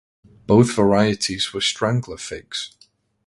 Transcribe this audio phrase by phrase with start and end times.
[0.47, 2.75] Both varieties were strangler figs.